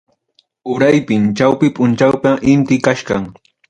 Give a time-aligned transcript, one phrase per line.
[0.75, 3.23] Uraypim, chawpi punchawpi inti kachkan.